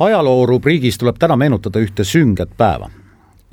[0.00, 2.90] ajaloo rubriigis tuleb täna meenutada ühte sünget päeva.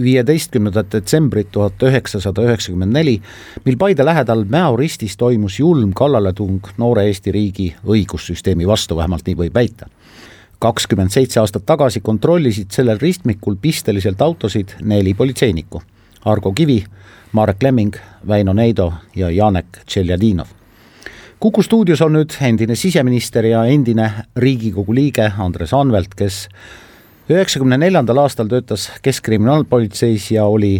[0.01, 3.21] viieteistkümnendat detsembrit tuhat üheksasada üheksakümmend neli,
[3.65, 9.35] mil Paide lähedal Mäo ristis toimus julm kallaletung noore Eesti riigi õigussüsteemi vastu, vähemalt nii
[9.35, 9.89] võib väita.
[10.59, 15.81] kakskümmend seitse aastat tagasi kontrollisid sellel ristmikul pisteliselt autosid neli politseinikku.
[16.25, 16.83] Argo Kivi,
[17.31, 17.95] Marek Lemming,
[18.27, 20.47] Väino Neido ja Janek Tšeljadinov
[21.39, 26.47] kuku stuudios on nüüd endine siseminister ja endine Riigikogu liige Andres Anvelt, kes
[27.29, 30.79] üheksakümne neljandal aastal töötas Keskkriminaalpolitseis ja oli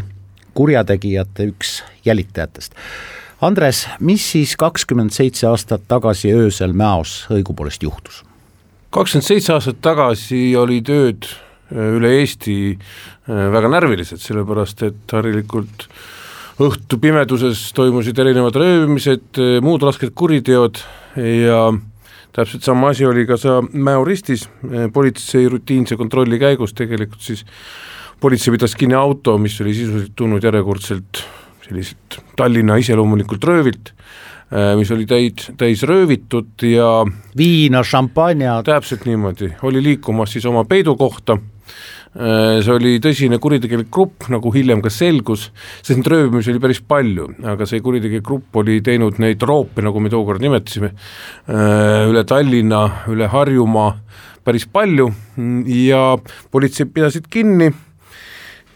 [0.57, 2.73] kurjategijate üks jälitajatest.
[3.41, 8.23] Andres, mis siis kakskümmend seitse aastat tagasi öösel Mäos õigupoolest juhtus?
[8.89, 11.27] kakskümmend seitse aastat tagasi olid ööd
[11.69, 15.97] üle Eesti äh, väga närvilised, sellepärast et harilikult äh,
[16.63, 20.79] õhtu pimeduses toimusid erinevad röövimised, muud rasked kuriteod
[21.15, 21.59] ja
[22.33, 24.47] täpselt sama asi oli ka sa Mäo ristis,
[24.93, 27.45] politsei rutiinse kontrolli käigus tegelikult siis
[28.21, 31.21] politsei pidas kinni auto, mis oli sisuliselt tulnud järjekordselt
[31.67, 33.91] selliselt Tallinna iseloomulikult röövilt,
[34.79, 37.03] mis oli täid, täis röövitud ja
[37.37, 38.65] viina, šampanjat.
[38.65, 41.37] täpselt niimoodi, oli liikumas siis oma peidu kohta
[42.15, 45.49] see oli tõsine kuritegelik grupp, nagu hiljem ka selgus,
[45.81, 50.01] sest neid röövimisi oli päris palju, aga see kuritegelik grupp oli teinud neid roope, nagu
[50.01, 53.91] me tookord nimetasime, äh, üle Tallinna, üle Harjumaa
[54.47, 55.09] päris palju.
[55.67, 56.15] Ja
[56.51, 57.67] politsei pidasid kinni.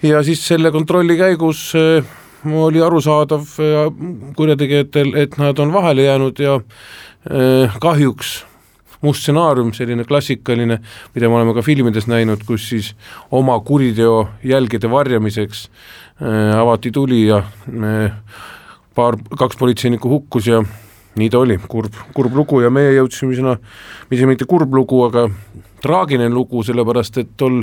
[0.03, 2.05] Ja siis selle kontrolli käigus äh,
[2.45, 3.47] oli arusaadav
[4.35, 6.59] kurjategijatel, et nad on vahele jäänud ja
[7.79, 8.39] kahjuks
[9.01, 10.79] must stsenaarium, selline klassikaline,
[11.15, 12.93] mida me oleme ka filmides näinud, kus siis
[13.31, 18.13] oma kuriteo jälgede varjamiseks äh, avati tuli ja äh,
[18.95, 20.61] paar, kaks politseinikku hukkus ja
[21.19, 23.57] nii ta oli, kurb, kurb lugu ja meie jõudsime sinna,
[24.11, 25.27] mitte mitte kurb lugu, aga
[25.81, 27.61] traagiline lugu, sellepärast et tol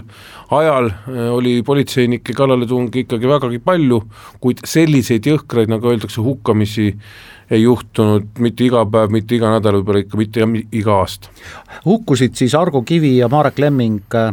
[0.56, 4.02] ajal äh, oli politseinike kallaletungi ikkagi vägagi palju,
[4.42, 6.90] kuid selliseid jõhkraid, nagu öeldakse, hukkamisi
[7.50, 10.44] ei juhtunud mitte iga päev, mitte iga nädal, võib-olla ikka mitte
[10.76, 11.32] iga aasta.
[11.86, 14.32] hukkusid siis Argo Kivi ja Marek Lemming äh,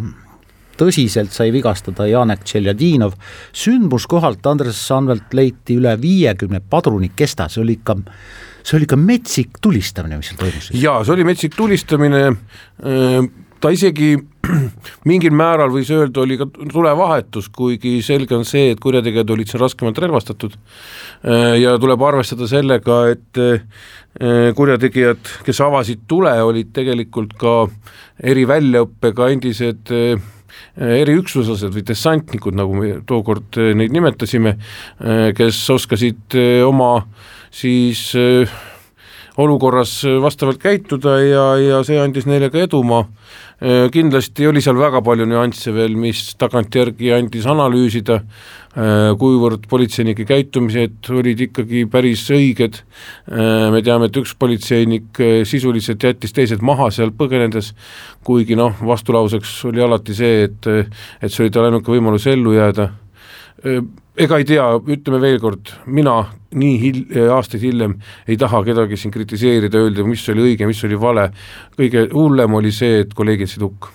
[0.79, 3.15] tõsiselt sai vigastada Janek Tšeljadinov,
[3.55, 7.97] sündmuskohalt Andres Anvelt leiti üle viiekümne padrunikesta, see oli ikka
[8.65, 10.69] see oli ikka metsik tulistamine, mis seal toimus.
[10.73, 13.27] jaa, see oli metsik tulistamine äh,,
[13.61, 14.15] ta isegi
[15.09, 19.63] mingil määral võis öelda, oli ka tulevahetus, kuigi selge on see, et kurjategijad olid siin
[19.63, 27.35] raskemalt relvastatud äh, ja tuleb arvestada sellega, et äh, kurjategijad, kes avasid tule, olid tegelikult
[27.39, 27.55] ka
[28.23, 30.31] eriväljaõppega endised äh,
[30.75, 34.53] eriüksuslased või dessantnikud, nagu me tookord neid nimetasime,
[35.35, 36.93] kes oskasid oma
[37.51, 38.13] siis
[39.37, 43.03] olukorras vastavalt käituda ja, ja see andis neile ka edumaa.
[43.55, 50.25] Äh, kindlasti oli seal väga palju nüansse veel, mis tagantjärgi andis analüüsida, äh, kuivõrd politseinike
[50.27, 52.81] käitumised olid ikkagi päris õiged,
[53.31, 57.73] äh, me teame, et üks politseinik sisuliselt jättis teised maha seal põgenedes,
[58.27, 60.71] kuigi noh, vastulauseks oli alati see, et
[61.21, 62.89] et see oli tal ainuke võimalus ellu jääda.
[64.15, 67.03] Ega ei tea, ütleme veel kord, mina nii hil-,
[67.35, 71.29] aastaid hiljem ei taha kedagi siin kritiseerida, öelda, mis oli õige, mis oli vale,
[71.77, 73.91] kõige hullem oli see, et kolleegid said hukka.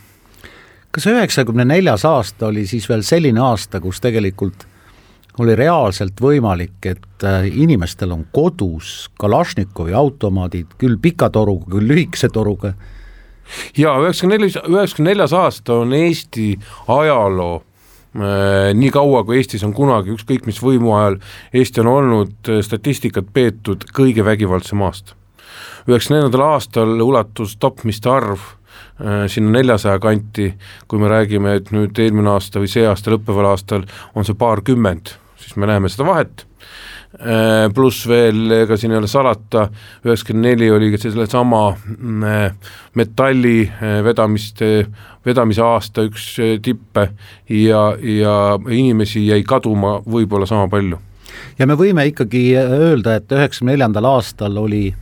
[0.91, 4.67] kas üheksakümne neljas aasta oli siis veel selline aasta, kus tegelikult
[5.41, 12.29] oli reaalselt võimalik, et äh, inimestel on kodus Kalašnikovi automaadid küll pika toruga, küll lühikese
[12.29, 12.75] toruga?
[13.77, 16.53] jaa, üheksakümne neljas, üheksakümne neljas aasta on Eesti
[16.89, 17.70] ajaloo Äh,
[18.15, 21.21] nii kaua, kui Eestis on kunagi, ükskõik mis võimu ajal
[21.55, 25.15] Eesti on olnud äh, statistikat peetud kõige vägivaldsem aasta.
[25.87, 30.55] üheksakümne neljandal aastal ulatus tapmiste arv äh, sinna neljasaja kanti,
[30.89, 35.15] kui me räägime, et nüüd eelmine aasta või see aasta lõppeval aastal on see paarkümmend,
[35.39, 36.90] siis me näeme seda vahet Äh,
[37.75, 39.65] pluss veel, ega siin ei ole salata,
[40.07, 44.87] üheksakümmend neli oli ka sellesama mm, äh, metalli äh, vedamiste,
[45.27, 46.29] vedamise aasta üks
[46.63, 47.09] tippe
[47.51, 48.35] ja, ja
[48.71, 51.01] inimesi jäi kaduma võib-olla sama palju.
[51.59, 54.93] ja me võime ikkagi öelda, et üheksakümne neljandal aastal oli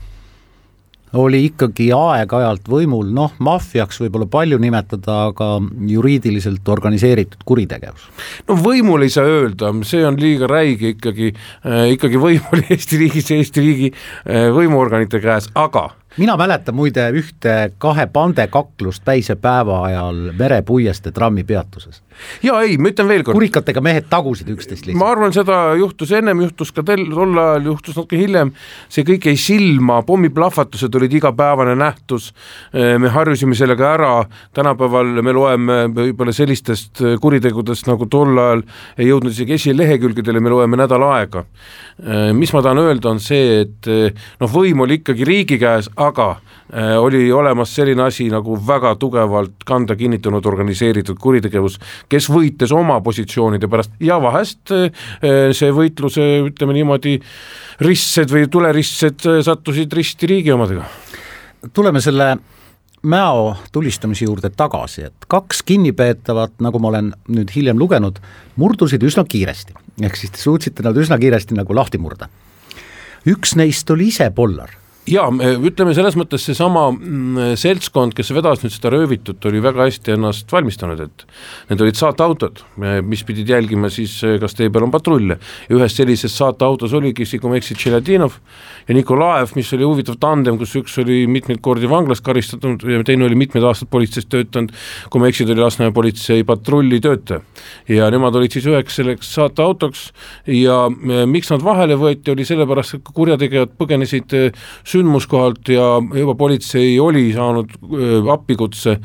[1.12, 5.50] oli ikkagi aeg-ajalt võimul, noh, maffiaks võib-olla palju nimetada, aga
[5.88, 8.08] juriidiliselt organiseeritud kuritegevus.
[8.48, 13.00] no võimul ei saa öelda, see on liiga räige ikkagi äh,, ikkagi võim oli Eesti
[13.00, 15.88] riigis Eesti riigi äh, võimuorganite käes, aga
[16.18, 22.02] mina mäletan muide ühte kahe pande kaklust päise päeva ajal merepuiestee trammipeatuses.
[22.42, 23.38] Ja ei, ma ütlen veel kord.
[23.38, 25.00] kurikatega mehed tagusid üksteist lihtsalt.
[25.00, 28.52] ma arvan, seda juhtus ennem, juhtus ka tel-, tol ajal, juhtus natuke hiljem,
[28.92, 32.30] see kõik jäi silma, pommiplahvatused olid igapäevane nähtus,
[32.72, 34.12] me harjusime sellega ära,
[34.56, 38.64] tänapäeval me loeme võib-olla sellistest kuritegudest, nagu tol ajal
[38.98, 41.44] ei jõudnud isegi esilehekülgedele, me loeme nädal aega.
[42.34, 43.88] mis ma tahan öelda, on see, et
[44.40, 46.36] noh, võim oli ikkagi riigi käes, aga
[47.00, 51.78] oli olemas selline asi nagu väga tugevalt kanda kinnitanud organiseeritud kuritegevus,
[52.08, 54.90] kes võitles oma positsioonide pärast ja vahest äh,
[55.56, 57.16] see võitluse, ütleme niimoodi,
[57.84, 60.84] ristsed või tuleristsed äh, sattusid risti riigi omadega.
[61.72, 62.36] tuleme selle
[63.02, 68.18] Mäo tulistamise juurde tagasi, et kaks kinnipeetavat, nagu ma olen nüüd hiljem lugenud,
[68.58, 72.26] murdusid üsna kiiresti, ehk siis te suutsite nad üsna kiiresti nagu lahti murda.
[73.26, 74.74] üks neist oli ise Pollar
[75.08, 75.28] jaa,
[75.68, 80.52] ütleme selles mõttes seesama mm, seltskond, kes vedas nüüd seda röövitut, oli väga hästi ennast
[80.52, 81.24] valmistanud, et
[81.70, 82.62] need olid saateautod,
[83.06, 85.38] mis pidid jälgima siis, kas tee peal on patrulle.
[85.68, 88.38] ja ühes sellises saateautos oligi, kui ma ei eksi, Tšeljadinov
[88.88, 93.26] ja Nikolaev, mis oli huvitav tandem, kus üks oli mitmeid kordi vanglas karistatud ja teine
[93.28, 94.74] oli mitmed aastad politseis töötanud,
[95.10, 97.40] kui ma ei eksi, ta oli Lasnamäe politsei patrullitöötaja.
[97.88, 100.08] ja nemad olid siis üheks selleks saateautoks
[100.58, 100.80] ja
[101.26, 104.34] miks nad vahele võeti, oli sellepärast, et kurjategijad põgenesid
[104.98, 105.86] sündmuskohalt ja
[106.20, 107.72] juba politsei oli saanud
[108.32, 108.96] appikutse,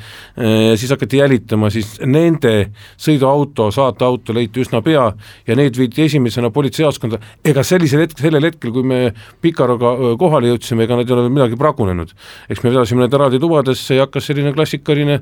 [0.80, 5.06] siis hakati jälitama, siis nende sõiduauto, saateauto leiti üsna pea
[5.48, 9.02] ja need viidi esimesena politseijaoskonda, ega sellisel hetkel, sellel hetkel, kui me
[9.44, 12.14] Pikaroga kohale jõudsime, ega nad ei ole midagi pragunenud.
[12.50, 15.20] eks me vedasime need eraldi tubadesse ja hakkas selline klassikaline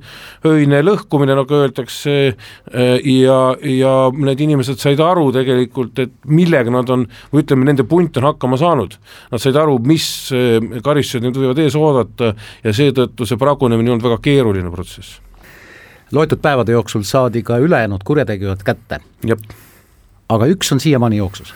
[0.48, 2.16] öine lõhkumine, nagu öeldakse,
[3.12, 8.18] ja, ja need inimesed said aru tegelikult, et millega nad on, või ütleme, nende punt
[8.22, 8.98] on hakkama saanud.
[9.32, 10.08] Nad said aru, mis
[10.84, 15.20] karistused nüüd võivad ees oodata ja seetõttu see pragunemine ei olnud väga keeruline protsess.
[16.12, 19.00] loetud päevade jooksul saadi ka ülejäänud kurjategijad kätte.
[20.30, 21.54] aga üks on siiamaani jooksus.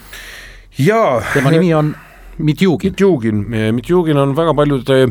[1.34, 1.96] tema nimi on
[2.38, 2.92] Mitjugin.
[2.92, 5.08] Mitjugin, Mitjugin on väga paljude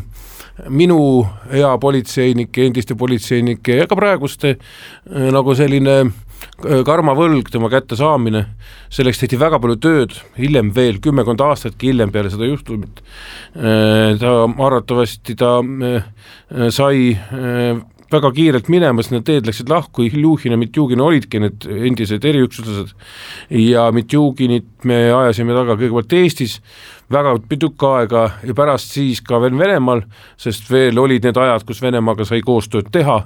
[0.68, 4.56] minu hea politseinike, endiste politseinike ja ka praeguste
[5.32, 5.96] nagu selline
[6.86, 8.44] karmavõlg, tema kättesaamine,
[8.94, 13.02] selleks tehti väga palju tööd, hiljem veel kümmekond aastatki hiljem peale seda juhtumit,
[13.56, 16.06] äh, ta arvatavasti ta äh,
[16.74, 17.82] sai äh,
[18.14, 22.94] väga kiirelt minema, sest need teed läksid lahku, Iljuhin ja Mitjugin olidki need endised eriüksuslased.
[23.50, 26.58] Ja Mitjuginit me ajasime taga kõigepealt Eestis,
[27.12, 30.02] väga tükk aega ja pärast siis ka veel Venemaal,
[30.40, 33.16] sest veel olid need ajad, kus Venemaaga sai koostööd teha.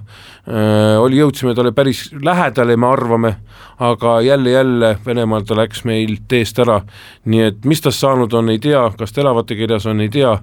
[0.49, 3.35] Äh,, oli, jõudsime talle päris lähedale, me arvame,
[3.79, 6.81] aga jälle, jälle Venemaal ta läks meil teest ära,
[7.25, 10.35] nii et mis tast saanud on, ei tea, kas ta elavate kirjas on, ei tea,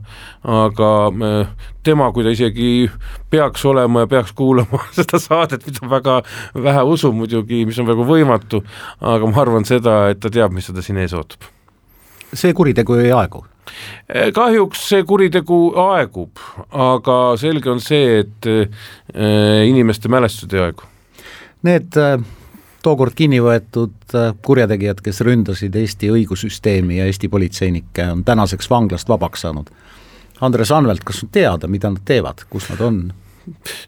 [0.44, 2.90] aga äh, tema, kui ta isegi
[3.30, 6.22] peaks olema ja peaks kuulama seda saadet, mida väga
[6.56, 8.64] vähe usub muidugi, mis on väga võimatu,
[9.02, 11.55] aga ma arvan seda, et ta teab, mis teda siin ees ootab
[12.36, 13.46] see kuritegu ei aegu?
[14.10, 16.42] Eh, kahjuks see kuritegu aegub,
[16.72, 20.86] aga selge on see, et eh, inimeste mälestused ei aegu.
[21.66, 22.16] Need eh,
[22.86, 24.16] tookord kinni võetud
[24.46, 29.74] kurjategijad, kes ründasid Eesti õigussüsteemi ja Eesti politseinikke, on tänaseks vanglast vabaks saanud.
[30.46, 33.06] Andres Anvelt, kas on teada, mida nad teevad, kus nad on?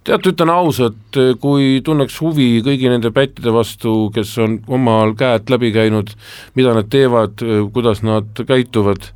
[0.08, 5.72] Tead, ütlen ausalt, kui tunneks huvi kõigi nende pättide vastu, kes on omal käed läbi
[5.76, 6.14] käinud,
[6.58, 7.44] mida nad teevad,
[7.74, 9.10] kuidas nad käituvad,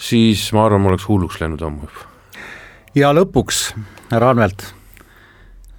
[0.00, 2.08] siis ma arvan, ma oleks hulluks läinud ammu juba.
[2.94, 3.60] ja lõpuks,
[4.12, 4.64] härra Anvelt,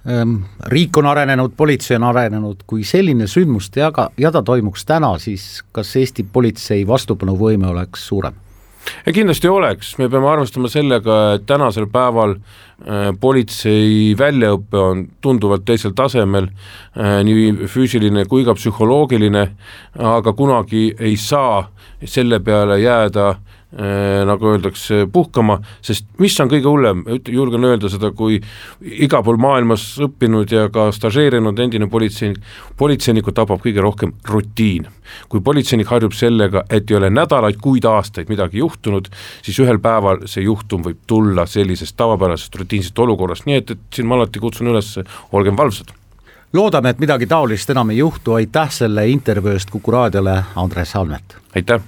[0.06, 0.38] ehm,
[0.72, 5.96] riik on arenenud, politsei on arenenud, kui selline sündmuste jaga, jada toimuks täna, siis kas
[5.96, 8.43] Eesti politsei vastupanuvõime oleks suurem?
[9.06, 15.64] Ja kindlasti oleks, me peame arvestama sellega, et tänasel päeval äh, politsei väljaõpe on tunduvalt
[15.68, 19.48] teisel tasemel äh,, nii füüsiline kui ka psühholoogiline,
[19.98, 21.64] aga kunagi ei saa
[22.04, 23.34] selle peale jääda
[23.74, 28.36] nagu öeldakse, puhkama, sest mis on kõige hullem, julgen öelda seda, kui
[29.02, 32.38] igal pool maailmas õppinud ja ka stažeerinud endine politseinik,
[32.78, 34.86] politseinikku tabab kõige rohkem rutiin.
[35.28, 39.10] kui politseinik harjub sellega, et ei ole nädalaid, kuid, aastaid midagi juhtunud,
[39.42, 44.08] siis ühel päeval see juhtum võib tulla sellisest tavapärasest rutiinsest olukorrast, nii et, et siin
[44.08, 44.94] ma alati kutsun üles,
[45.32, 45.92] olgem valvsad
[46.54, 51.36] loodame, et midagi taolist enam ei juhtu, aitäh selle intervjuu eest Kuku raadiole, Andres Almet!
[51.56, 51.84] aitäh!